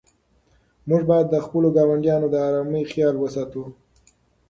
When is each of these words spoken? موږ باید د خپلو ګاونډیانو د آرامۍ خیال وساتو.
موږ 0.87 1.01
باید 1.09 1.27
د 1.29 1.35
خپلو 1.45 1.67
ګاونډیانو 1.77 2.27
د 2.31 2.35
آرامۍ 2.47 2.83
خیال 2.91 3.15
وساتو. 3.19 3.63